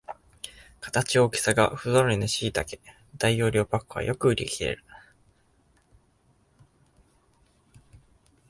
[0.79, 2.79] 形、大きさがふぞろいのしいたけ
[3.19, 4.83] 大容量パックはよく売りきれる